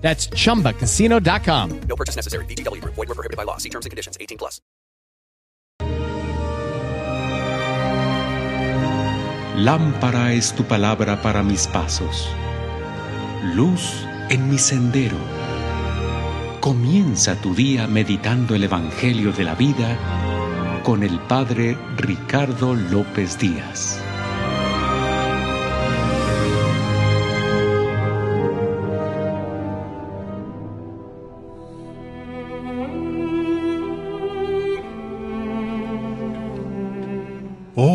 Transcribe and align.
That's 0.00 0.28
chumbacasino.com. 0.30 1.80
No 1.88 1.96
purchase 1.96 2.16
necessary. 2.16 2.44
VGW 2.46 2.80
Group. 2.82 2.94
Void 2.96 3.08
were 3.08 3.14
prohibited 3.14 3.36
by 3.36 3.44
law. 3.44 3.58
See 3.58 3.70
terms 3.70 3.86
and 3.86 3.92
conditions. 3.92 4.18
18 4.20 4.38
plus. 4.38 4.60
Lámpara 9.60 10.32
es 10.32 10.54
tu 10.54 10.64
palabra 10.64 11.20
para 11.20 11.42
mis 11.42 11.66
pasos, 11.66 12.26
luz 13.54 14.06
en 14.30 14.48
mi 14.48 14.56
sendero. 14.56 15.18
Comienza 16.60 17.38
tu 17.42 17.54
día 17.54 17.86
meditando 17.86 18.54
el 18.54 18.64
Evangelio 18.64 19.32
de 19.32 19.44
la 19.44 19.54
vida 19.54 19.98
con 20.82 21.02
el 21.02 21.20
Padre 21.20 21.76
Ricardo 21.98 22.74
López 22.74 23.38
Díaz. 23.38 24.00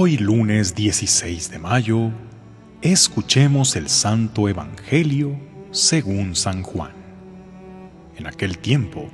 Hoy 0.05 0.17
lunes 0.17 0.75
16 0.75 1.49
de 1.49 1.57
mayo, 1.57 2.11
escuchemos 2.83 3.75
el 3.75 3.89
Santo 3.89 4.47
Evangelio 4.47 5.35
según 5.71 6.35
San 6.35 6.61
Juan. 6.61 6.91
En 8.15 8.27
aquel 8.27 8.59
tiempo, 8.59 9.09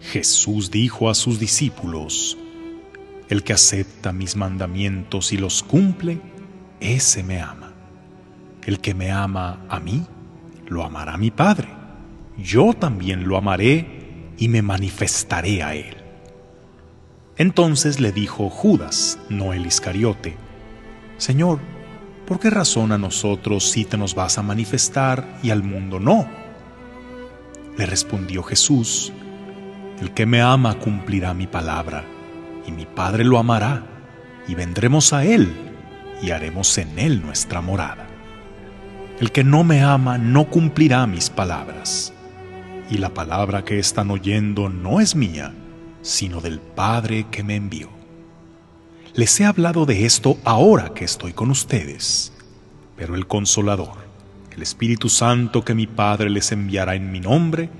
Jesús 0.00 0.70
dijo 0.70 1.10
a 1.10 1.14
sus 1.14 1.38
discípulos, 1.38 2.38
El 3.28 3.44
que 3.44 3.52
acepta 3.52 4.14
mis 4.14 4.34
mandamientos 4.34 5.34
y 5.34 5.36
los 5.36 5.62
cumple, 5.62 6.22
ese 6.80 7.22
me 7.22 7.42
ama. 7.42 7.74
El 8.64 8.80
que 8.80 8.94
me 8.94 9.10
ama 9.10 9.66
a 9.68 9.78
mí, 9.78 10.06
lo 10.68 10.84
amará 10.84 11.18
mi 11.18 11.30
Padre. 11.30 11.68
Yo 12.38 12.72
también 12.72 13.28
lo 13.28 13.36
amaré 13.36 14.32
y 14.38 14.48
me 14.48 14.62
manifestaré 14.62 15.62
a 15.62 15.74
él. 15.74 15.99
Entonces 17.40 18.00
le 18.00 18.12
dijo 18.12 18.50
Judas, 18.50 19.18
no 19.30 19.54
el 19.54 19.64
Iscariote, 19.64 20.36
Señor, 21.16 21.58
¿por 22.26 22.38
qué 22.38 22.50
razón 22.50 22.92
a 22.92 22.98
nosotros 22.98 23.70
sí 23.70 23.86
te 23.86 23.96
nos 23.96 24.14
vas 24.14 24.36
a 24.36 24.42
manifestar 24.42 25.38
y 25.42 25.48
al 25.48 25.62
mundo 25.62 25.98
no? 25.98 26.28
Le 27.78 27.86
respondió 27.86 28.42
Jesús, 28.42 29.10
El 30.02 30.12
que 30.12 30.26
me 30.26 30.42
ama 30.42 30.74
cumplirá 30.74 31.32
mi 31.32 31.46
palabra, 31.46 32.04
y 32.66 32.72
mi 32.72 32.84
Padre 32.84 33.24
lo 33.24 33.38
amará, 33.38 33.86
y 34.46 34.54
vendremos 34.54 35.14
a 35.14 35.24
él, 35.24 35.50
y 36.20 36.32
haremos 36.32 36.76
en 36.76 36.98
él 36.98 37.22
nuestra 37.22 37.62
morada. 37.62 38.06
El 39.18 39.32
que 39.32 39.44
no 39.44 39.64
me 39.64 39.82
ama 39.82 40.18
no 40.18 40.50
cumplirá 40.50 41.06
mis 41.06 41.30
palabras, 41.30 42.12
y 42.90 42.98
la 42.98 43.14
palabra 43.14 43.64
que 43.64 43.78
están 43.78 44.10
oyendo 44.10 44.68
no 44.68 45.00
es 45.00 45.16
mía, 45.16 45.54
sino 46.02 46.40
del 46.40 46.60
Padre 46.60 47.26
que 47.30 47.42
me 47.42 47.56
envió. 47.56 47.88
Les 49.14 49.38
he 49.40 49.44
hablado 49.44 49.86
de 49.86 50.06
esto 50.06 50.38
ahora 50.44 50.94
que 50.94 51.04
estoy 51.04 51.32
con 51.32 51.50
ustedes, 51.50 52.32
pero 52.96 53.14
el 53.14 53.26
consolador, 53.26 53.98
el 54.52 54.62
Espíritu 54.62 55.08
Santo 55.08 55.64
que 55.64 55.74
mi 55.74 55.86
Padre 55.86 56.30
les 56.30 56.52
enviará 56.52 56.94
en 56.94 57.10
mi 57.10 57.20
nombre, 57.20 57.70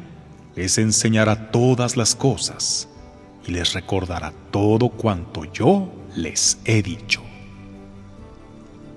les 0.56 0.78
enseñará 0.78 1.50
todas 1.50 1.96
las 1.96 2.14
cosas 2.14 2.88
y 3.46 3.52
les 3.52 3.72
recordará 3.72 4.32
todo 4.50 4.88
cuanto 4.88 5.44
yo 5.52 5.92
les 6.16 6.58
he 6.64 6.82
dicho. 6.82 7.22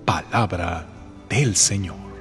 Palabra 0.06 0.88
del 1.30 1.56
Señor. 1.56 2.13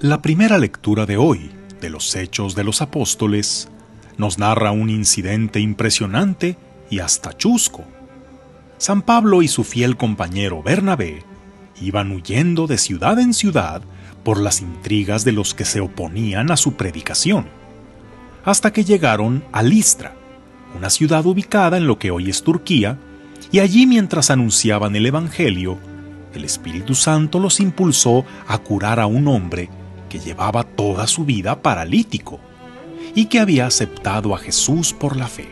La 0.00 0.22
primera 0.22 0.58
lectura 0.58 1.06
de 1.06 1.16
hoy 1.16 1.50
de 1.80 1.90
los 1.90 2.14
Hechos 2.14 2.54
de 2.54 2.62
los 2.62 2.82
Apóstoles 2.82 3.68
nos 4.16 4.38
narra 4.38 4.70
un 4.70 4.90
incidente 4.90 5.58
impresionante 5.58 6.56
y 6.88 7.00
hasta 7.00 7.36
chusco. 7.36 7.84
San 8.76 9.02
Pablo 9.02 9.42
y 9.42 9.48
su 9.48 9.64
fiel 9.64 9.96
compañero 9.96 10.62
Bernabé 10.62 11.24
iban 11.80 12.12
huyendo 12.12 12.68
de 12.68 12.78
ciudad 12.78 13.18
en 13.18 13.34
ciudad 13.34 13.82
por 14.22 14.40
las 14.40 14.60
intrigas 14.60 15.24
de 15.24 15.32
los 15.32 15.52
que 15.52 15.64
se 15.64 15.80
oponían 15.80 16.52
a 16.52 16.56
su 16.56 16.74
predicación, 16.74 17.48
hasta 18.44 18.72
que 18.72 18.84
llegaron 18.84 19.42
a 19.50 19.64
Listra, 19.64 20.14
una 20.76 20.90
ciudad 20.90 21.26
ubicada 21.26 21.76
en 21.76 21.88
lo 21.88 21.98
que 21.98 22.12
hoy 22.12 22.30
es 22.30 22.44
Turquía, 22.44 22.98
y 23.50 23.58
allí 23.58 23.84
mientras 23.84 24.30
anunciaban 24.30 24.94
el 24.94 25.06
Evangelio, 25.06 25.76
el 26.34 26.44
Espíritu 26.44 26.94
Santo 26.94 27.40
los 27.40 27.58
impulsó 27.58 28.24
a 28.46 28.58
curar 28.58 29.00
a 29.00 29.06
un 29.06 29.26
hombre 29.26 29.68
que 30.08 30.18
llevaba 30.18 30.64
toda 30.64 31.06
su 31.06 31.24
vida 31.24 31.62
paralítico 31.62 32.40
y 33.14 33.26
que 33.26 33.40
había 33.40 33.66
aceptado 33.66 34.34
a 34.34 34.38
Jesús 34.38 34.92
por 34.92 35.16
la 35.16 35.28
fe. 35.28 35.48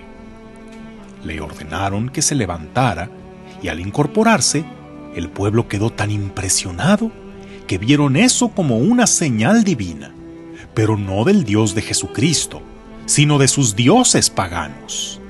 Le 1.25 1.41
ordenaron 1.41 2.09
que 2.09 2.23
se 2.23 2.35
levantara 2.35 3.11
y 3.63 3.69
al 3.69 3.81
incorporarse, 3.81 4.65
el 5.15 5.29
pueblo 5.29 5.67
quedó 5.69 5.91
tan 5.91 6.11
impresionado 6.11 7.11
que 7.67 7.79
vieron 7.79 8.17
eso 8.17 8.49
como 8.49 8.79
una 8.79 9.07
señal 9.07 9.65
divina, 9.65 10.13
pero 10.75 10.97
no 10.97 11.25
del 11.25 11.45
Dios 11.45 11.75
de 11.75 11.83
Jesucristo, 11.83 12.63
sino 13.07 13.39
de 13.39 13.49
sus 13.49 13.75
dioses 13.75 14.31
paganos. 14.31 15.21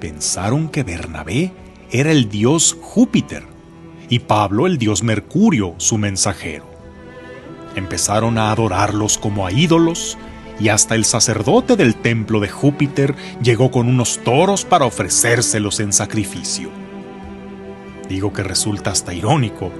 Pensaron 0.00 0.68
que 0.68 0.82
Bernabé 0.82 1.52
era 1.90 2.10
el 2.10 2.28
dios 2.28 2.76
Júpiter 2.80 3.44
y 4.08 4.20
Pablo 4.20 4.66
el 4.66 4.78
dios 4.78 5.02
Mercurio, 5.02 5.74
su 5.76 5.98
mensajero. 5.98 6.69
Empezaron 7.74 8.38
a 8.38 8.50
adorarlos 8.50 9.18
como 9.18 9.46
a 9.46 9.52
ídolos 9.52 10.18
y 10.58 10.68
hasta 10.68 10.94
el 10.94 11.04
sacerdote 11.04 11.76
del 11.76 11.94
templo 11.94 12.40
de 12.40 12.48
Júpiter 12.48 13.14
llegó 13.42 13.70
con 13.70 13.88
unos 13.88 14.18
toros 14.24 14.64
para 14.64 14.84
ofrecérselos 14.84 15.80
en 15.80 15.92
sacrificio. 15.92 16.70
Digo 18.08 18.32
que 18.32 18.42
resulta 18.42 18.90
hasta 18.90 19.14
irónico 19.14 19.70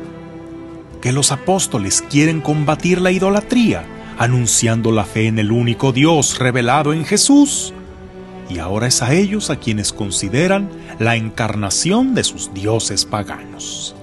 que 1.01 1.13
los 1.13 1.33
apóstoles 1.33 2.03
quieren 2.03 2.41
combatir 2.41 3.01
la 3.01 3.11
idolatría, 3.11 3.85
anunciando 4.19 4.93
la 4.93 5.05
fe 5.05 5.27
en 5.27 5.39
el 5.39 5.51
único 5.51 5.93
Dios 5.93 6.39
revelado 6.39 6.93
en 6.93 7.05
Jesús, 7.05 7.73
y 8.51 8.59
ahora 8.59 8.89
es 8.89 9.03
a 9.03 9.15
ellos 9.15 9.49
a 9.49 9.57
quienes 9.57 9.93
consideran 9.93 10.69
la 10.99 11.17
encarnación 11.17 12.15
de 12.15 12.25
sus 12.25 12.53
dioses 12.53 13.05
paganos. 13.05 13.95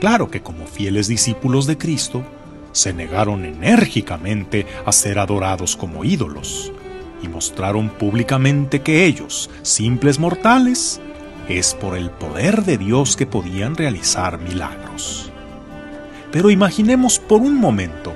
Claro 0.00 0.30
que 0.30 0.42
como 0.42 0.66
fieles 0.66 1.08
discípulos 1.08 1.66
de 1.66 1.76
Cristo, 1.76 2.22
se 2.72 2.92
negaron 2.92 3.44
enérgicamente 3.44 4.66
a 4.84 4.92
ser 4.92 5.18
adorados 5.18 5.76
como 5.76 6.04
ídolos 6.04 6.72
y 7.22 7.28
mostraron 7.28 7.88
públicamente 7.88 8.80
que 8.80 9.06
ellos, 9.06 9.50
simples 9.62 10.18
mortales, 10.18 11.00
es 11.48 11.74
por 11.74 11.96
el 11.96 12.10
poder 12.10 12.64
de 12.64 12.78
Dios 12.78 13.16
que 13.16 13.26
podían 13.26 13.74
realizar 13.74 14.38
milagros. 14.38 15.32
Pero 16.30 16.50
imaginemos 16.50 17.18
por 17.18 17.40
un 17.40 17.56
momento 17.56 18.14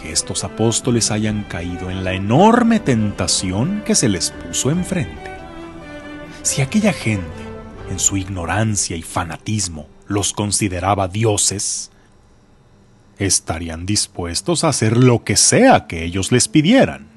que 0.00 0.12
estos 0.12 0.44
apóstoles 0.44 1.10
hayan 1.10 1.42
caído 1.44 1.90
en 1.90 2.04
la 2.04 2.12
enorme 2.12 2.78
tentación 2.78 3.82
que 3.84 3.94
se 3.94 4.08
les 4.08 4.30
puso 4.30 4.70
enfrente. 4.70 5.30
Si 6.42 6.62
aquella 6.62 6.92
gente, 6.92 7.26
en 7.90 7.98
su 7.98 8.16
ignorancia 8.16 8.96
y 8.96 9.02
fanatismo, 9.02 9.88
los 10.06 10.32
consideraba 10.32 11.08
dioses, 11.08 11.90
estarían 13.18 13.86
dispuestos 13.86 14.64
a 14.64 14.68
hacer 14.68 14.96
lo 14.96 15.24
que 15.24 15.36
sea 15.36 15.86
que 15.86 16.04
ellos 16.04 16.32
les 16.32 16.48
pidieran. 16.48 17.08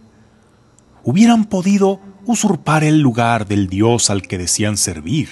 Hubieran 1.04 1.46
podido 1.46 2.00
usurpar 2.26 2.84
el 2.84 3.00
lugar 3.00 3.48
del 3.48 3.68
Dios 3.68 4.10
al 4.10 4.22
que 4.22 4.38
decían 4.38 4.78
servir, 4.78 5.30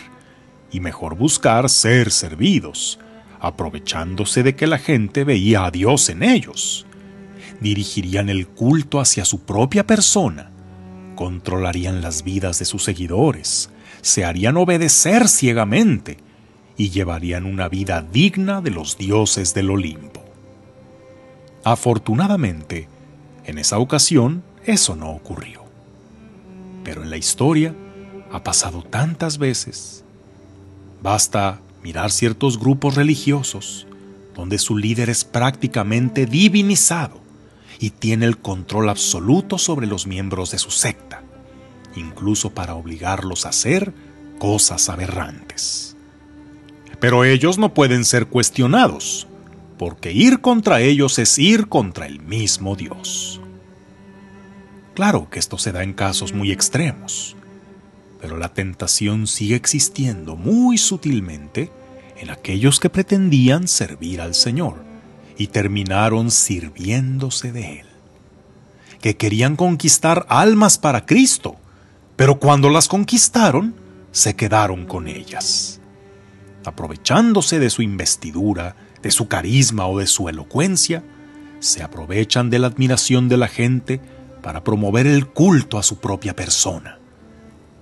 y 0.71 0.79
mejor 0.79 1.15
buscar 1.15 1.69
ser 1.69 2.11
servidos, 2.11 2.99
aprovechándose 3.39 4.43
de 4.43 4.55
que 4.55 4.67
la 4.67 4.77
gente 4.77 5.23
veía 5.23 5.65
a 5.65 5.71
Dios 5.71 6.09
en 6.09 6.23
ellos. 6.23 6.85
Dirigirían 7.61 8.29
el 8.29 8.47
culto 8.47 8.99
hacia 8.99 9.25
su 9.25 9.41
propia 9.41 9.85
persona, 9.85 10.51
controlarían 11.15 12.01
las 12.01 12.23
vidas 12.23 12.59
de 12.59 12.65
sus 12.65 12.83
seguidores, 12.83 13.69
se 14.01 14.25
harían 14.25 14.57
obedecer 14.57 15.27
ciegamente 15.27 16.17
y 16.77 16.89
llevarían 16.89 17.45
una 17.45 17.69
vida 17.69 18.01
digna 18.01 18.61
de 18.61 18.71
los 18.71 18.97
dioses 18.97 19.53
del 19.53 19.71
Olimpo. 19.71 20.26
Afortunadamente, 21.69 22.87
En 23.43 23.57
esa 23.57 23.77
ocasión, 23.77 24.41
eso 24.65 24.95
no 24.95 25.09
ocurrió. 25.09 25.63
Pero 26.85 27.03
en 27.03 27.09
la 27.09 27.17
historia 27.17 27.75
ha 28.31 28.41
pasado 28.41 28.83
tantas 28.83 29.37
veces. 29.37 30.05
Basta 31.01 31.59
mirar 31.83 32.11
ciertos 32.11 32.57
grupos 32.57 32.95
religiosos 32.95 33.85
donde 34.33 34.59
su 34.59 34.77
líder 34.77 35.09
es 35.09 35.25
prácticamente 35.25 36.25
divinizado 36.25 37.19
y 37.79 37.89
tiene 37.89 38.25
el 38.25 38.37
control 38.37 38.87
absoluto 38.87 39.57
sobre 39.57 39.87
los 39.87 40.07
miembros 40.07 40.51
de 40.51 40.59
su 40.59 40.71
secta, 40.71 41.21
incluso 41.97 42.49
para 42.49 42.75
obligarlos 42.75 43.45
a 43.45 43.49
hacer 43.49 43.93
cosas 44.39 44.87
aberrantes. 44.87 45.97
Pero 47.01 47.25
ellos 47.25 47.57
no 47.57 47.73
pueden 47.73 48.05
ser 48.05 48.27
cuestionados, 48.27 49.27
porque 49.77 50.11
ir 50.11 50.41
contra 50.41 50.81
ellos 50.81 51.19
es 51.19 51.37
ir 51.37 51.67
contra 51.67 52.05
el 52.05 52.19
mismo 52.19 52.75
Dios. 52.75 53.39
Claro 54.95 55.29
que 55.29 55.39
esto 55.39 55.57
se 55.57 55.71
da 55.71 55.83
en 55.83 55.93
casos 55.93 56.33
muy 56.33 56.51
extremos, 56.51 57.35
pero 58.19 58.37
la 58.37 58.53
tentación 58.53 59.27
sigue 59.27 59.55
existiendo 59.55 60.35
muy 60.35 60.77
sutilmente 60.77 61.69
en 62.17 62.31
aquellos 62.31 62.79
que 62.79 62.89
pretendían 62.89 63.67
servir 63.67 64.21
al 64.21 64.33
Señor 64.33 64.83
y 65.37 65.47
terminaron 65.47 66.31
sirviéndose 66.31 67.51
de 67.51 67.81
Él, 67.81 67.87
que 69.01 69.17
querían 69.17 69.55
conquistar 69.55 70.25
almas 70.29 70.79
para 70.79 71.05
Cristo, 71.05 71.57
pero 72.15 72.39
cuando 72.39 72.71
las 72.71 72.87
conquistaron, 72.87 73.75
se 74.11 74.35
quedaron 74.35 74.87
con 74.87 75.07
ellas. 75.07 75.79
Aprovechándose 76.65 77.59
de 77.59 77.69
su 77.69 77.83
investidura, 77.83 78.75
de 79.01 79.11
su 79.11 79.27
carisma 79.27 79.87
o 79.87 79.99
de 79.99 80.07
su 80.07 80.29
elocuencia, 80.29 81.03
se 81.59 81.83
aprovechan 81.83 82.49
de 82.49 82.59
la 82.59 82.67
admiración 82.67 83.29
de 83.29 83.37
la 83.37 83.47
gente 83.47 83.99
para 84.41 84.63
promover 84.63 85.07
el 85.07 85.27
culto 85.27 85.77
a 85.77 85.83
su 85.83 85.99
propia 85.99 86.35
persona. 86.35 86.99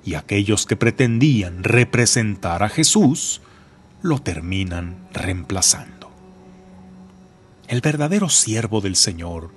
Y 0.03 0.15
aquellos 0.15 0.65
que 0.65 0.75
pretendían 0.75 1.63
representar 1.63 2.63
a 2.63 2.69
Jesús, 2.69 3.41
lo 4.01 4.19
terminan 4.19 4.95
reemplazando. 5.13 6.11
El 7.67 7.81
verdadero 7.81 8.29
siervo 8.29 8.81
del 8.81 8.95
Señor 8.95 9.49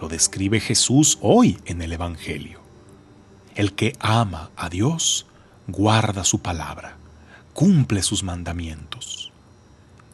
lo 0.00 0.08
describe 0.08 0.60
Jesús 0.60 1.18
hoy 1.20 1.58
en 1.64 1.82
el 1.82 1.92
Evangelio. 1.92 2.60
El 3.56 3.72
que 3.74 3.94
ama 3.98 4.50
a 4.56 4.68
Dios 4.68 5.26
guarda 5.66 6.22
su 6.22 6.40
palabra, 6.40 6.96
cumple 7.52 8.02
sus 8.02 8.22
mandamientos. 8.22 9.27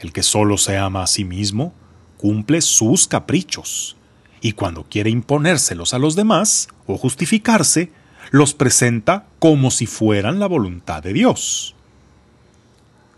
El 0.05 0.13
que 0.13 0.23
solo 0.23 0.59
se 0.59 0.77
ama 0.77 1.03
a 1.03 1.07
sí 1.07 1.25
mismo 1.25 1.73
cumple 2.19 2.61
sus 2.61 3.09
caprichos 3.09 3.97
y 4.43 4.53
cuando 4.53 4.85
quiere 4.85 5.09
imponérselos 5.09 5.95
a 5.95 5.99
los 5.99 6.15
demás 6.15 6.69
o 6.87 6.99
justificarse, 6.99 7.91
los 8.31 8.53
presenta 8.53 9.25
como 9.39 9.71
si 9.71 9.87
fueran 9.87 10.41
la 10.41 10.47
voluntad 10.47 11.03
de 11.03 11.15
Dios. 11.15 11.75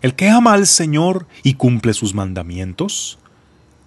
El 0.01 0.15
que 0.15 0.29
ama 0.29 0.53
al 0.53 0.69
Señor 0.69 1.27
y 1.43 1.55
cumple 1.55 1.93
sus 1.93 2.15
mandamientos, 2.15 3.19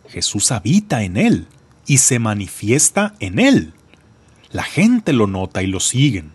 Jesús 0.10 0.52
habita 0.52 1.02
en 1.04 1.16
él 1.16 1.48
y 1.88 2.00
se 2.00 2.20
manifiesta 2.20 3.16
en 3.22 3.40
él. 3.40 3.72
La 4.52 4.64
gente 4.64 5.14
lo 5.14 5.26
nota 5.26 5.64
y 5.64 5.68
lo 5.68 5.80
siguen, 5.80 6.34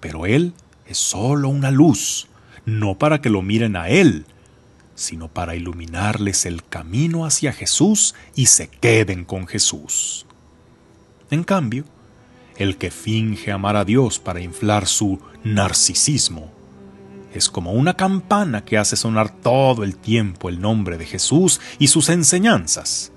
pero 0.00 0.26
él 0.26 0.54
es 0.88 0.98
solo 0.98 1.48
una 1.50 1.70
luz, 1.70 2.26
no 2.64 2.98
para 2.98 3.20
que 3.20 3.30
lo 3.30 3.42
miren 3.42 3.76
a 3.76 3.88
él, 3.90 4.26
sino 4.94 5.28
para 5.28 5.56
iluminarles 5.56 6.46
el 6.46 6.64
camino 6.64 7.24
hacia 7.26 7.52
Jesús 7.52 8.14
y 8.34 8.46
se 8.46 8.68
queden 8.68 9.24
con 9.24 9.46
Jesús. 9.46 10.26
En 11.30 11.44
cambio, 11.44 11.84
el 12.56 12.76
que 12.76 12.90
finge 12.90 13.50
amar 13.50 13.76
a 13.76 13.84
Dios 13.84 14.18
para 14.18 14.40
inflar 14.40 14.86
su 14.86 15.20
narcisismo 15.42 16.52
es 17.34 17.50
como 17.50 17.72
una 17.72 17.94
campana 17.94 18.64
que 18.64 18.78
hace 18.78 18.94
sonar 18.94 19.28
todo 19.28 19.82
el 19.82 19.96
tiempo 19.96 20.48
el 20.48 20.60
nombre 20.60 20.96
de 20.96 21.04
Jesús 21.04 21.60
y 21.80 21.88
sus 21.88 22.08
enseñanzas, 22.08 23.10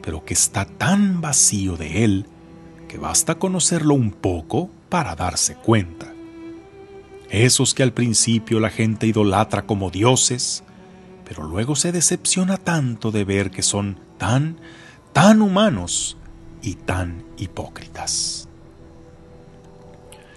pero 0.00 0.24
que 0.24 0.32
está 0.32 0.64
tan 0.64 1.20
vacío 1.20 1.76
de 1.76 2.04
Él 2.04 2.26
que 2.88 2.96
basta 2.96 3.34
conocerlo 3.34 3.92
un 3.94 4.10
poco 4.10 4.70
para 4.88 5.14
darse 5.14 5.54
cuenta. 5.54 6.12
Esos 7.28 7.74
que 7.74 7.82
al 7.82 7.92
principio 7.92 8.58
la 8.58 8.70
gente 8.70 9.06
idolatra 9.06 9.66
como 9.66 9.90
dioses, 9.90 10.64
pero 11.34 11.48
luego 11.48 11.76
se 11.76 11.92
decepciona 11.92 12.58
tanto 12.58 13.10
de 13.10 13.24
ver 13.24 13.50
que 13.50 13.62
son 13.62 13.98
tan, 14.18 14.58
tan 15.14 15.40
humanos 15.40 16.18
y 16.60 16.74
tan 16.74 17.24
hipócritas. 17.38 18.50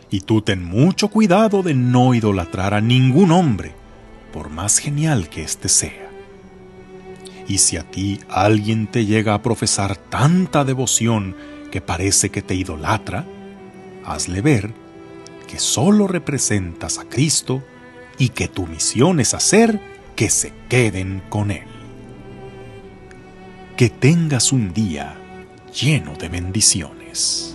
Y 0.10 0.22
tú 0.22 0.42
ten 0.42 0.64
mucho 0.64 1.10
cuidado 1.10 1.64
de 1.64 1.74
no 1.74 2.14
idolatrar 2.14 2.74
a 2.74 2.80
ningún 2.80 3.34
hombre, 3.34 3.76
por 4.32 4.50
más 4.50 4.78
genial 4.78 5.28
que 5.28 5.44
éste 5.44 5.68
sea. 5.68 6.10
Y 7.46 7.58
si 7.58 7.76
a 7.76 7.84
ti 7.84 8.22
alguien 8.30 8.88
te 8.88 9.06
llega 9.06 9.34
a 9.34 9.42
profesar 9.42 9.98
tanta 9.98 10.64
devoción 10.64 11.36
que 11.72 11.82
parece 11.82 12.30
que 12.30 12.42
te 12.42 12.56
idolatra, 12.56 13.26
hazle 14.06 14.40
ver 14.40 14.74
que 15.46 15.60
solo 15.60 16.08
representas 16.08 17.00
a 17.00 17.04
Cristo 17.04 17.62
y 18.18 18.30
que 18.30 18.48
tu 18.48 18.66
misión 18.66 19.20
es 19.20 19.34
hacer 19.34 19.94
que 20.16 20.30
se 20.30 20.54
queden 20.70 21.22
con 21.30 21.52
Él. 21.52 21.68
Que 23.78 23.90
tengas 23.90 24.52
un 24.52 24.74
día 24.74 25.18
lleno 25.74 26.14
de 26.14 26.30
bendiciones. 26.30 27.55